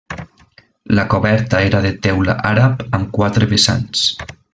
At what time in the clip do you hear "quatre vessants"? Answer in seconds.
3.19-4.09